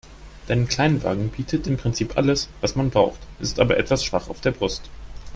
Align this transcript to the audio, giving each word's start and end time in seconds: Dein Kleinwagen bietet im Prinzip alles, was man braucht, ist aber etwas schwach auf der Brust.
Dein 0.47 0.67
Kleinwagen 0.67 1.29
bietet 1.29 1.67
im 1.67 1.77
Prinzip 1.77 2.17
alles, 2.17 2.49
was 2.59 2.75
man 2.75 2.89
braucht, 2.89 3.19
ist 3.39 3.59
aber 3.59 3.77
etwas 3.77 4.03
schwach 4.03 4.29
auf 4.29 4.41
der 4.41 4.49
Brust. 4.49 4.89